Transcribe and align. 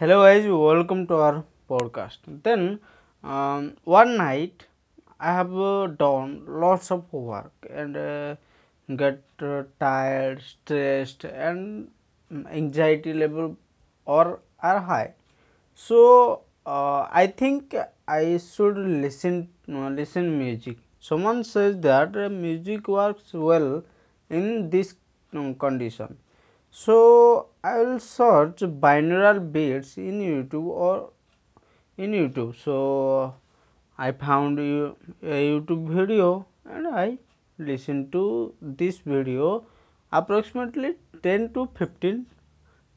Hello 0.00 0.16
guys, 0.22 0.44
welcome 0.46 1.06
to 1.08 1.14
our 1.16 1.44
podcast. 1.68 2.18
Then 2.44 2.78
um, 3.24 3.76
one 3.82 4.16
night 4.16 4.64
I 5.18 5.32
have 5.34 5.52
uh, 5.58 5.88
done 5.88 6.44
lots 6.46 6.90
of 6.92 7.12
work 7.12 7.52
and 7.68 7.96
uh, 7.96 8.36
get 8.94 9.22
uh, 9.42 9.64
tired, 9.80 10.40
stressed, 10.40 11.24
and 11.24 11.90
mm, 12.32 12.46
anxiety 12.50 13.12
level 13.12 13.56
or 14.06 14.38
are 14.62 14.80
high. 14.80 15.14
So 15.74 16.42
uh, 16.64 17.08
I 17.10 17.26
think 17.26 17.74
I 18.06 18.38
should 18.38 18.78
listen 18.78 19.48
uh, 19.68 19.88
listen 19.88 20.38
music. 20.38 20.78
Someone 21.00 21.42
says 21.42 21.76
that 21.80 22.16
uh, 22.16 22.28
music 22.28 22.86
works 22.86 23.32
well 23.34 23.82
in 24.30 24.70
this 24.70 24.94
um, 25.34 25.54
condition. 25.56 26.16
So 26.70 27.48
I 27.64 27.78
will 27.78 27.98
search 27.98 28.60
binaural 28.60 29.40
beats 29.52 29.96
in 29.96 30.20
YouTube 30.20 30.66
or 30.66 31.10
in 31.96 32.12
YouTube. 32.12 32.54
So 32.62 33.34
I 33.96 34.12
found 34.12 34.58
a 34.58 34.94
YouTube 35.22 35.88
video 35.88 36.46
and 36.64 36.86
I 36.86 37.18
listened 37.58 38.12
to 38.12 38.54
this 38.60 38.98
video 38.98 39.64
approximately 40.12 40.94
10 41.22 41.52
to 41.54 41.68
15 41.74 42.26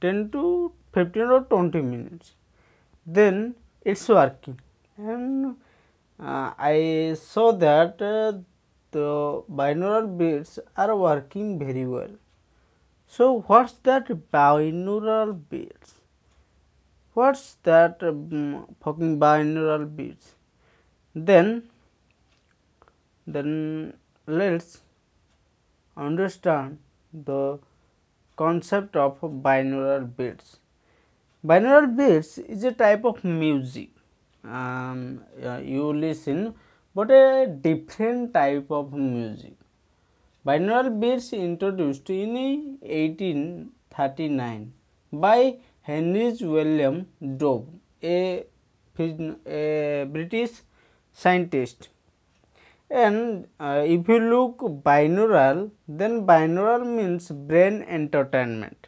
10 0.02 0.30
to 0.32 0.74
15 0.94 1.22
or 1.24 1.41
20 1.41 1.82
minutes. 1.82 2.34
Then 3.05 3.55
it's 3.84 4.08
working. 4.10 4.60
And 4.98 5.55
uh, 6.20 6.52
I 6.58 7.16
saw 7.20 7.52
that 7.54 8.02
uh, 8.02 8.40
the 8.91 9.44
binaural 9.49 10.18
beats 10.18 10.60
are 10.76 10.96
working 10.96 11.58
very 11.58 11.85
well 11.85 12.21
so 13.14 13.44
what's 13.48 13.74
that 13.90 14.08
binaural 14.34 15.32
beats? 15.50 15.96
What's 17.14 17.58
that 17.64 18.02
um, 18.02 18.76
fucking 18.82 19.20
binaural 19.20 19.85
beats? 19.96 20.35
Then, 21.13 21.63
then 23.27 23.96
let's 24.26 24.80
understand 25.98 26.77
the 27.13 27.60
concept 28.38 28.96
of 28.96 29.20
binaural 29.20 30.10
beats. 30.16 30.57
Binaural 31.46 31.98
beats 31.98 32.38
is 32.38 32.63
a 32.63 32.72
type 32.72 33.04
of 33.04 33.24
music 33.26 33.90
um, 34.44 35.24
you 35.63 35.91
listen, 35.94 36.54
but 36.96 37.12
a 37.12 37.48
different 37.48 38.34
type 38.34 38.72
of 38.72 38.94
music. 38.94 39.54
Binaural 40.44 41.00
beats 41.00 41.34
introduced 41.34 42.10
in 42.10 42.34
1839 42.82 44.74
by 45.14 45.58
Henry 45.82 46.36
William 46.42 47.06
Dove, 47.38 47.68
a, 48.02 48.44
a 48.98 50.08
British 50.12 50.64
scientist. 51.14 51.90
And 52.90 53.48
uh, 53.60 53.84
if 53.86 54.08
you 54.08 54.20
look 54.20 54.58
binaural, 54.84 55.70
then 55.88 56.26
binaural 56.26 56.88
means 56.88 57.30
brain 57.30 57.84
entertainment. 57.84 58.88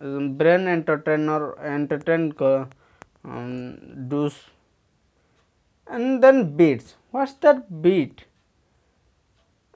Um, 0.00 0.38
brain 0.38 0.66
entertain 0.66 1.28
or 1.28 1.58
entertain 1.60 2.34
um, 3.22 4.08
do's. 4.08 4.34
And 5.86 6.22
then 6.22 6.56
beats. 6.56 6.94
What's 7.10 7.34
that 7.34 7.82
beat? 7.82 8.27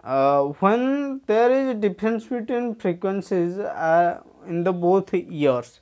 Uh, 0.05 0.43
when 0.61 1.21
there 1.27 1.51
is 1.51 1.69
a 1.71 1.75
difference 1.75 2.27
between 2.27 2.75
frequencies 2.75 3.59
uh, 3.59 4.21
in 4.47 4.65
the 4.65 4.73
both 4.73 5.13
ears 5.15 5.81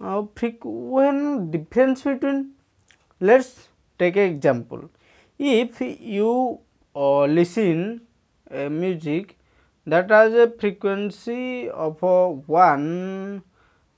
uh, 0.00 0.22
when 0.64 1.50
difference 1.50 2.02
between 2.02 2.50
let's 3.20 3.68
take 3.98 4.16
an 4.16 4.24
example. 4.34 4.90
If 5.38 5.80
you 5.80 6.60
uh, 6.94 7.24
listen 7.24 8.02
a 8.50 8.68
music 8.68 9.38
that 9.86 10.10
has 10.10 10.34
a 10.34 10.50
frequency 10.50 11.68
of 11.70 12.02
uh, 12.04 12.28
one 12.28 13.42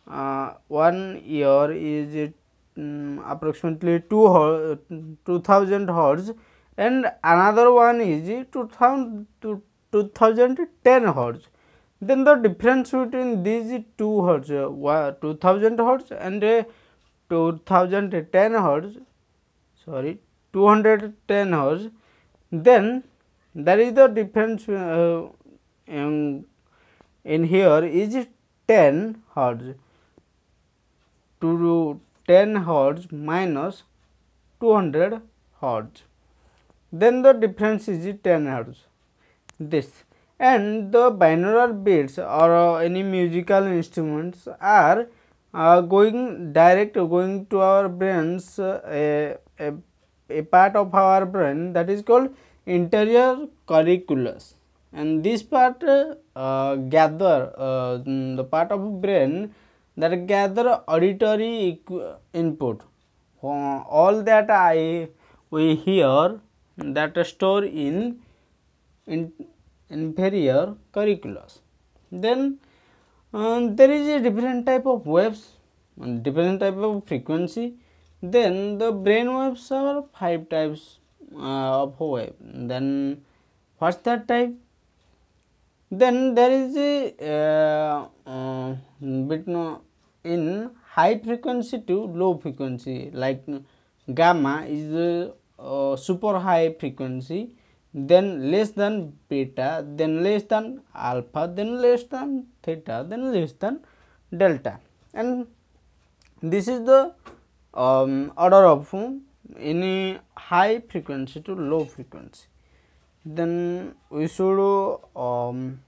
uh, 0.08 0.54
one 0.68 1.20
ear 1.24 1.72
is 1.72 2.32
um, 2.76 3.22
approximately 3.26 4.02
2 4.10 4.26
her- 4.32 4.78
2000 5.26 5.88
hertz 5.88 6.30
and 6.84 7.10
another 7.22 7.70
one 7.72 8.00
is 8.00 8.28
2000 8.52 9.26
to 9.42 9.62
2010 9.92 11.04
hertz. 11.18 11.48
Then 12.00 12.24
the 12.24 12.34
difference 12.34 12.90
between 12.90 13.42
these 13.42 13.84
two 13.96 14.22
hertz 14.26 14.50
uh, 14.50 15.12
2000 15.20 15.78
hertz 15.78 16.10
and 16.10 16.42
uh, 16.42 16.64
2010 17.28 18.52
hertz 18.66 18.96
sorry 19.84 20.18
210 20.52 21.52
hertz 21.52 21.88
then 22.50 23.02
there 23.54 23.78
is 23.78 23.92
the 23.94 24.06
difference 24.06 24.68
uh, 24.68 25.28
in, 25.86 26.44
in 27.24 27.44
here 27.44 27.84
is 27.84 28.26
10 28.68 29.22
hertz. 29.34 29.74
To 31.40 32.00
10 32.28 32.56
hertz 32.56 33.06
minus 33.10 33.82
200 34.60 35.20
hertz 35.60 36.02
then 36.92 37.22
the 37.22 37.32
difference 37.32 37.88
is 37.88 38.14
10 38.22 38.46
hertz. 38.46 38.84
This. 39.58 40.04
And 40.38 40.92
the 40.92 41.10
binaural 41.10 41.72
beats 41.84 42.18
or 42.18 42.54
uh, 42.54 42.74
any 42.76 43.02
musical 43.02 43.64
instruments 43.64 44.48
are 44.60 45.06
uh, 45.54 45.80
going 45.80 46.52
direct 46.52 46.94
going 46.94 47.46
to 47.46 47.60
our 47.60 47.88
brains 47.88 48.58
uh, 48.58 48.80
a, 48.86 49.36
a, 49.58 49.74
a 50.30 50.42
part 50.42 50.74
of 50.76 50.94
our 50.94 51.24
brain 51.26 51.72
that 51.74 51.88
is 51.88 52.02
called 52.02 52.34
inferior 52.66 53.46
colliculus 53.68 54.54
and 54.92 55.22
this 55.24 55.42
part 55.42 55.82
uh, 55.84 56.74
gather 56.76 57.52
uh, 57.56 57.98
the 57.98 58.44
part 58.50 58.70
of 58.70 59.00
brain 59.00 59.54
that 59.96 60.26
gather 60.26 60.80
auditory 60.88 61.80
input. 62.32 62.80
All 63.42 64.22
that 64.22 64.50
i 64.50 65.08
we 65.50 65.74
hear 65.74 66.40
that 66.82 67.26
store 67.26 67.64
in, 67.64 68.18
in 69.06 69.32
inferior 69.90 70.74
colliculus 70.92 71.60
then 72.10 72.58
um, 73.32 73.76
there 73.76 73.90
is 73.90 74.06
a 74.08 74.20
different 74.20 74.66
type 74.66 74.86
of 74.86 75.06
waves 75.06 75.56
different 76.22 76.60
type 76.60 76.76
of 76.76 77.06
frequency. 77.06 77.74
Then 78.22 78.78
the 78.78 78.92
brain 78.92 79.34
waves 79.34 79.70
are 79.72 80.04
five 80.18 80.48
types 80.48 80.98
uh, 81.34 81.82
of 81.82 81.98
wave 81.98 82.34
then 82.40 83.22
what's 83.78 83.96
that 83.98 84.28
type? 84.28 84.54
Then 85.90 86.34
there 86.34 86.50
is 86.50 86.76
a 86.76 87.14
uh, 87.20 88.30
uh, 88.30 88.76
bit 89.00 89.46
no- 89.48 89.82
in 90.24 90.70
high 90.86 91.18
frequency 91.18 91.80
to 91.80 92.06
low 92.06 92.38
frequency 92.38 93.10
like 93.12 93.44
gamma 94.14 94.64
is 94.68 95.32
uh, 95.62 95.96
super 95.96 96.38
high 96.38 96.74
frequency 96.78 97.54
then 97.94 98.50
less 98.50 98.70
than 98.70 99.12
beta 99.28 99.84
then 99.96 100.22
less 100.22 100.44
than 100.44 100.80
alpha 100.94 101.50
then 101.56 101.80
less 101.80 102.04
than 102.04 102.46
theta 102.62 103.06
then 103.08 103.32
less 103.32 103.52
than 103.52 103.80
delta. 104.36 104.78
And 105.14 105.46
this 106.42 106.68
is 106.68 106.84
the 106.84 107.14
um, 107.74 108.32
order 108.36 108.64
of 108.66 108.94
any 109.58 110.18
high 110.36 110.80
frequency 110.88 111.40
to 111.42 111.54
low 111.54 111.84
frequency. 111.84 112.46
Then 113.24 113.94
we 114.10 114.26
should 114.26 114.98
um, 115.14 115.80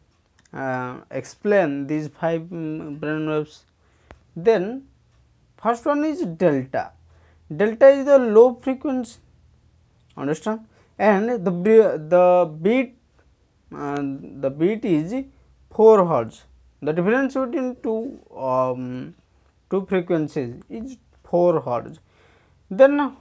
uh, 0.53 0.99
explain 1.11 1.87
these 1.87 2.09
five 2.09 2.53
um, 2.53 2.97
brain 2.97 3.29
waves. 3.29 3.65
Then 4.37 4.85
first 5.57 5.85
one 5.87 6.05
is 6.05 6.23
delta. 6.23 6.93
Delta 7.55 7.89
is 7.89 8.05
the 8.07 8.19
low 8.19 8.55
frequency 8.63 9.19
understand? 10.17 10.67
And 10.99 11.45
the 11.45 11.51
the 12.15 12.51
beat 12.63 12.97
uh, 13.75 13.97
the 13.97 14.51
beat 14.51 14.85
is 14.85 15.25
4 15.71 16.07
hertz. 16.07 16.45
The 16.81 16.93
difference 16.93 17.35
between 17.35 17.77
two 17.83 18.21
um, 18.37 19.15
two 19.71 19.87
frequencies 19.87 20.63
is 20.69 20.97
4 21.25 21.61
hertz. 21.63 21.99
Then 22.71 23.17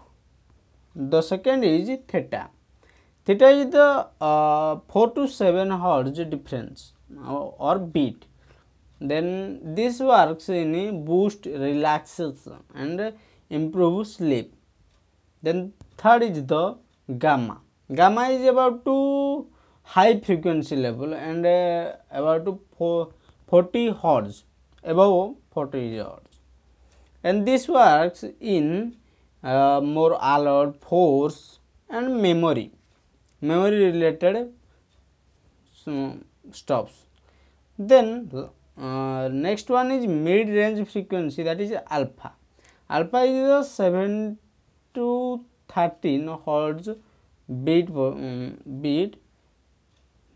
the 0.95 1.21
second 1.21 1.63
is 1.63 1.89
theta. 2.07 2.49
Theta 3.25 3.49
is 3.49 3.71
the 3.71 4.07
uh, 4.21 4.79
4 4.89 5.11
to 5.15 5.27
7 5.27 5.71
hertz 5.71 6.19
difference 6.19 6.93
uh, 7.17 7.33
or 7.33 7.79
beat. 7.79 8.25
Then 8.99 9.75
this 9.75 9.99
works 9.99 10.49
in 10.49 11.03
boost 11.05 11.45
relaxation 11.45 12.63
and 12.73 13.13
improve 13.49 14.07
sleep. 14.07 14.53
Then 15.41 15.73
third 15.97 16.23
is 16.23 16.45
the 16.45 16.77
gamma. 17.19 17.61
Gamma 17.93 18.29
is 18.29 18.47
about 18.47 18.85
to 18.85 19.47
high 19.83 20.19
frequency 20.19 20.75
level 20.75 21.13
and 21.13 21.45
uh, 21.45 21.93
about 22.11 22.45
to 22.45 23.13
40 23.47 23.91
hertz 24.01 24.45
above 24.83 25.35
40 25.51 25.97
hertz. 25.97 26.39
And 27.23 27.45
this 27.47 27.67
works 27.67 28.23
in 28.39 28.95
uh, 29.43 29.81
more 29.81 30.17
alert 30.21 30.81
force 30.81 31.59
and 31.89 32.21
memory. 32.21 32.71
Memory 33.41 33.91
related 33.91 34.53
stops. 36.51 36.93
Then 37.77 38.31
uh, 38.77 39.29
next 39.31 39.69
one 39.69 39.91
is 39.91 40.07
mid 40.07 40.49
range 40.49 40.87
frequency 40.89 41.43
that 41.43 41.59
is 41.59 41.73
alpha. 41.89 42.33
Alpha 42.89 43.23
is 43.23 43.49
a 43.49 43.63
7 43.63 44.37
to 44.93 45.45
13 45.75 46.27
hertz 46.45 46.89
beat 47.63 47.89
um, 47.89 48.57
beat 48.81 49.15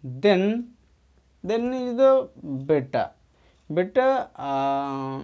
then 0.04 0.74
then 1.44 1.74
is 1.74 1.96
the 1.98 2.30
beta 2.66 3.12
beta 3.74 4.30
uh, 4.36 5.22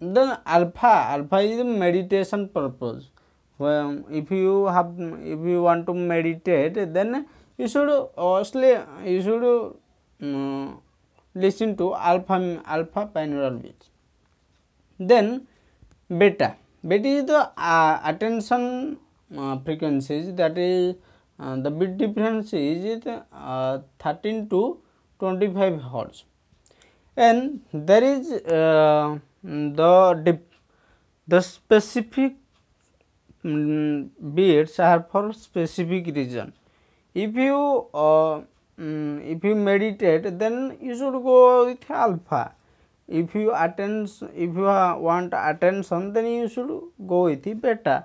then 0.00 0.38
alpha 0.44 0.94
alpha 1.16 1.36
is 1.36 1.58
the 1.58 1.64
meditation 1.64 2.48
purpose 2.48 3.10
well, 3.58 4.04
if 4.10 4.30
you 4.30 4.66
have 4.66 4.94
if 4.98 5.40
you 5.50 5.62
want 5.62 5.86
to 5.86 5.94
meditate 5.94 6.74
then 6.92 7.26
you 7.56 7.68
should 7.68 7.88
obviously 8.16 8.76
you 9.04 9.22
should 9.22 9.44
um, 10.22 10.80
listen 11.34 11.76
to 11.76 11.94
alpha 11.94 12.62
alpha 12.66 13.08
binaural 13.14 13.62
beats 13.62 13.90
then 14.98 15.46
beta 16.08 16.56
beta 16.86 17.08
is 17.08 17.24
the 17.24 17.50
uh, 17.56 18.00
attention 18.04 18.98
uh, 18.98 19.05
frequencies 19.64 20.34
that 20.34 20.56
is 20.56 20.94
uh, 21.38 21.56
the 21.56 21.70
bit 21.70 21.98
difference 21.98 22.52
is 22.54 23.06
uh, 23.06 23.78
13 23.98 24.48
to 24.48 24.78
25 25.18 25.82
hertz. 25.82 26.24
And 27.16 27.60
there 27.72 28.02
is 28.02 28.30
uh, 28.32 29.18
the 29.42 30.38
the 31.28 31.40
specific 31.40 32.34
um, 33.44 34.10
beats 34.34 34.78
are 34.78 35.06
for 35.10 35.32
specific 35.32 36.14
reason. 36.14 36.52
If 37.14 37.34
you 37.34 37.86
uh, 37.92 38.34
um, 38.78 39.20
if 39.22 39.44
you 39.44 39.54
meditate 39.54 40.38
then 40.38 40.78
you 40.80 40.96
should 40.96 41.22
go 41.22 41.66
with 41.66 41.90
alpha. 41.90 42.52
If 43.08 43.34
you 43.34 43.52
attend 43.54 44.08
if 44.34 44.54
you 44.54 44.72
want 45.08 45.32
attention 45.36 46.12
then 46.12 46.26
you 46.26 46.48
should 46.48 46.68
go 47.06 47.24
with 47.24 47.44
beta 47.60 48.04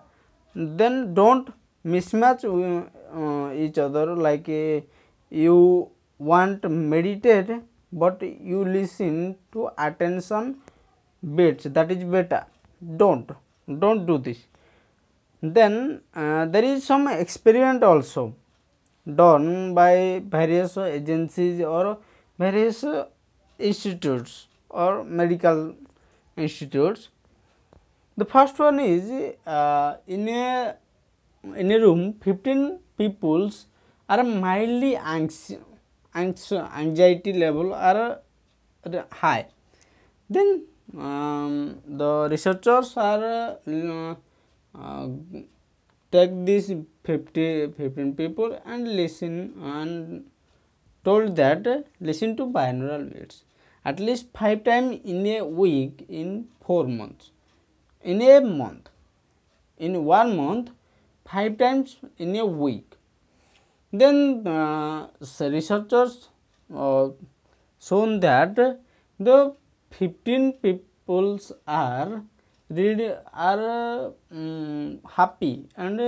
then 0.55 1.13
don't 1.13 1.49
mismatch 1.85 2.43
uh, 2.45 3.53
each 3.53 3.77
other. 3.77 4.15
Like 4.15 4.49
uh, 4.49 4.81
you 5.29 5.89
want 6.17 6.69
meditate 6.69 7.49
but 7.91 8.21
you 8.21 8.63
listen 8.63 9.35
to 9.51 9.69
attention 9.77 10.57
bits. 11.35 11.65
That 11.65 11.91
is 11.91 12.03
better 12.03 12.45
don't. 12.97 13.29
Don't 13.79 14.05
do 14.05 14.17
this. 14.17 14.39
Then 15.41 16.01
uh, 16.15 16.45
there 16.45 16.63
is 16.63 16.83
some 16.83 17.07
experiment 17.07 17.83
also 17.83 18.35
done 19.15 19.73
by 19.73 20.21
various 20.25 20.77
agencies 20.77 21.61
or 21.61 21.97
various 22.37 22.83
institutes 23.57 24.47
or 24.69 25.03
medical 25.03 25.75
institutes. 26.37 27.09
The 28.17 28.25
first 28.25 28.59
one 28.59 28.79
is 28.79 29.35
uh, 29.45 29.97
in 30.05 30.27
a 30.27 30.75
in 31.55 31.71
a 31.71 31.79
room 31.79 32.13
15 32.21 32.79
peoples 32.97 33.65
are 34.09 34.23
mildly 34.23 34.95
anxious, 34.95 35.57
anxiety 36.13 37.33
level 37.33 37.73
are 37.73 38.19
high. 39.11 39.47
Then 40.29 40.65
um, 40.97 41.79
the 41.87 42.27
researchers 42.29 42.95
are 42.97 43.57
uh, 43.65 44.15
uh, 44.77 45.07
take 46.11 46.45
these 46.45 46.73
50 47.05 47.71
15 47.77 48.15
people 48.15 48.59
and 48.65 48.95
listen 48.95 49.53
and 49.61 50.25
told 51.05 51.35
that 51.37 51.65
listen 51.99 52.35
to 52.37 52.45
binaural 52.45 53.05
beats 53.13 53.43
at 53.85 53.99
least 53.99 54.27
five 54.37 54.63
times 54.63 54.99
in 55.03 55.25
a 55.27 55.43
week 55.43 56.05
in 56.09 56.47
four 56.65 56.83
months 56.85 57.31
in 58.03 58.21
a 58.21 58.41
month. 58.41 58.89
In 59.77 60.05
one 60.05 60.35
month 60.35 60.71
5 61.25 61.57
times 61.57 61.97
in 62.17 62.35
a 62.35 62.45
week. 62.45 62.95
Then 63.93 64.47
uh, 64.47 65.07
researchers 65.39 66.29
uh, 66.73 67.09
shown 67.79 68.19
that 68.21 68.55
the 69.19 69.55
15 69.91 70.53
peoples 70.53 71.51
are 71.67 72.23
really 72.69 73.13
are 73.33 74.13
um, 74.31 74.99
happy 75.17 75.67
and 75.75 75.99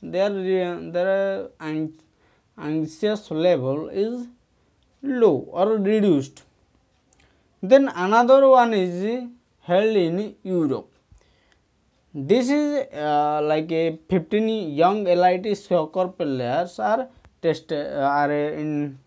their 0.00 0.30
their 0.92 1.50
anxious 2.56 3.30
level 3.30 3.88
is 3.88 4.26
low 5.02 5.46
or 5.52 5.76
reduced. 5.76 6.44
Then 7.62 7.88
another 7.88 8.48
one 8.48 8.72
is 8.72 9.24
held 9.60 9.96
in 9.96 10.34
Europe. 10.42 10.90
This 12.18 12.48
is 12.48 12.86
uh, 12.94 13.42
like 13.44 13.70
a 13.70 13.98
15 14.08 14.74
young 14.74 15.06
elite 15.06 15.54
soccer 15.54 16.08
players 16.08 16.78
are 16.78 17.08
tested 17.42 17.92
uh, 17.92 18.08
are 18.08 18.32
in 18.32 18.98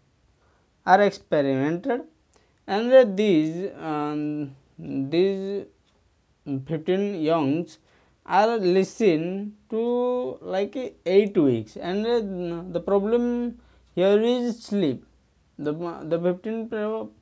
are 0.86 1.02
experimented. 1.02 2.02
And 2.68 3.18
these 3.18 3.72
um, 3.82 4.56
these 4.78 5.66
15 6.46 7.16
youngs 7.24 7.80
are 8.28 8.58
listened 8.58 9.54
to 9.72 10.38
like 10.42 10.78
8 11.04 11.36
weeks. 11.36 11.78
And 11.78 12.06
the 12.76 12.80
problem 12.80 13.58
here 13.96 14.22
is 14.22 14.62
sleep. 14.62 15.04
The 15.58 15.74
the 16.04 16.20
15 16.20 16.70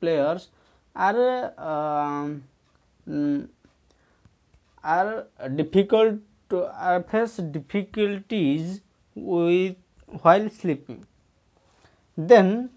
players 0.00 0.48
are 0.94 1.54
uh, 1.56 2.28
are 4.82 5.26
difficult 5.54 6.20
to 6.50 7.04
face 7.10 7.36
difficulties 7.36 8.80
with 9.14 9.76
while 10.22 10.48
sleeping. 10.48 11.04
Then 12.16 12.70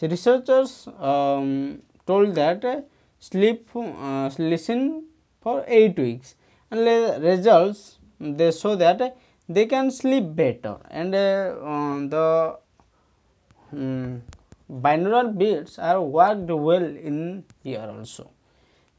researchers 0.00 0.88
um, 0.98 1.82
told 2.06 2.34
that 2.34 2.88
sleep 3.18 3.68
uh, 3.74 4.30
listen 4.38 5.04
for 5.40 5.64
8 5.66 5.98
weeks 5.98 6.34
and 6.70 6.86
the 6.86 7.18
results 7.20 7.98
they 8.20 8.50
show 8.52 8.74
that 8.76 9.16
they 9.48 9.66
can 9.66 9.90
sleep 9.90 10.24
better 10.34 10.76
and 10.90 11.14
uh, 11.14 11.54
the 12.14 12.58
um, 13.72 14.22
binaural 14.70 15.36
beats 15.36 15.78
are 15.78 16.00
worked 16.02 16.50
well 16.50 16.84
in 16.84 17.44
here 17.62 17.88
also. 17.96 18.30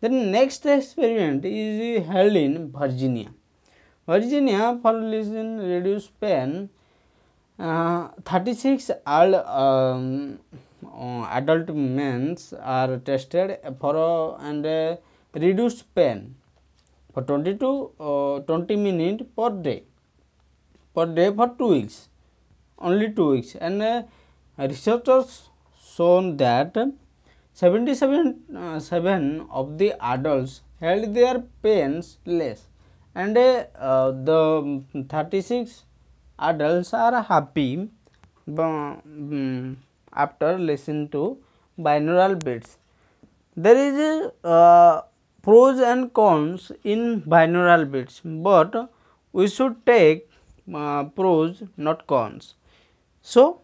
The 0.01 0.09
next 0.09 0.65
experiment 0.65 1.43
is 1.43 2.05
held 2.07 2.35
in 2.35 2.71
Virginia. 2.71 3.31
Virginia 4.07 4.79
for 4.81 4.93
listen 4.93 5.59
reduce 5.59 6.07
pain 6.07 6.69
uh, 7.59 8.07
36 8.23 8.91
old 9.05 9.35
um, 9.35 10.39
uh, 10.85 11.23
adult 11.39 11.67
men 11.75 12.37
are 12.61 12.97
tested 12.99 13.57
for 13.81 13.93
uh, 13.97 14.47
and 14.47 14.65
uh, 14.65 14.95
reduced 15.33 15.83
pain 15.93 16.35
for 17.13 17.23
20 17.23 17.57
to 17.57 17.91
uh, 17.99 18.39
20 18.39 18.77
minutes 18.77 19.25
per 19.35 19.49
day 19.49 19.83
per 20.95 21.05
day 21.05 21.29
for 21.41 21.49
2 21.59 21.67
weeks 21.75 21.97
only 22.79 23.11
2 23.11 23.29
weeks 23.31 23.55
and 23.55 23.81
uh, 23.81 24.03
researchers 24.57 25.49
shown 25.93 26.37
that 26.37 26.77
77 27.59 28.55
uh, 28.55 28.79
7 28.79 29.47
of 29.59 29.77
the 29.79 29.89
adults 30.13 30.61
held 30.83 31.13
their 31.13 31.37
pains 31.63 32.17
less 32.25 32.59
and 33.15 33.37
uh, 33.37 34.11
the 34.29 34.41
36 35.09 35.83
adults 36.49 36.93
are 36.93 37.21
happy 37.21 37.89
um, 38.57 39.77
after 40.13 40.57
listening 40.57 41.07
to 41.09 41.37
binaural 41.77 42.43
beats. 42.43 42.77
There 43.55 43.77
is 43.77 44.31
uh, 44.43 45.01
pros 45.41 45.79
and 45.79 46.13
cons 46.13 46.71
in 46.83 47.21
binaural 47.21 47.89
beats, 47.91 48.21
but 48.23 48.89
we 49.33 49.47
should 49.47 49.85
take 49.85 50.29
uh, 50.73 51.03
pros 51.05 51.63
not 51.77 52.07
cons. 52.07 52.55
So, 53.21 53.61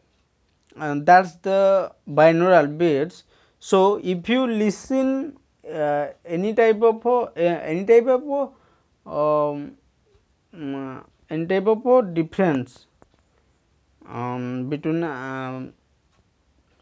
and 0.75 1.06
that 1.06 1.25
is 1.25 1.36
the 1.42 1.92
binaural 2.08 2.78
beats. 2.78 3.24
So, 3.65 4.00
if 4.03 4.29
you 4.29 4.45
listen 4.45 5.38
uh, 5.67 6.10
any 6.24 6.53
type 6.53 6.84
of 6.84 7.03
uh, 7.03 7.29
any 7.36 7.84
type 7.84 8.05
of 8.05 8.51
um, 9.12 9.72
uh, 10.53 11.00
any 11.31 11.48
type 11.48 11.65
of 11.65 12.13
difference 12.13 12.86
um, 14.07 14.69
between 14.69 15.03
um, 15.03 15.74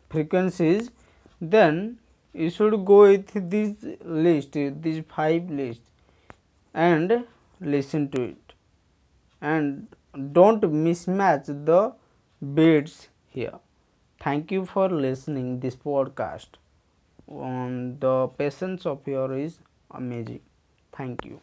frequencies 0.10 0.92
then 1.40 2.00
you 2.34 2.50
should 2.50 2.76
go 2.84 2.98
with 3.04 3.32
this 3.54 3.86
list 4.04 4.52
these 4.88 5.02
five 5.16 5.50
lists 5.50 5.90
and 6.74 7.24
listen 7.62 8.10
to 8.10 8.24
it. 8.24 8.54
And 9.42 9.88
don't 10.34 10.62
mismatch 10.62 11.46
the 11.46 11.94
beats 12.54 13.08
here. 13.30 13.60
Thank 14.22 14.52
you 14.52 14.66
for 14.66 14.90
listening 14.90 15.62
this 15.62 15.78
podcast 15.78 16.60
the 18.00 18.28
patience 18.28 18.86
of 18.86 19.08
your 19.08 19.34
is 19.38 19.60
amazing. 19.92 20.42
Thank 20.92 21.26
you 21.26 21.40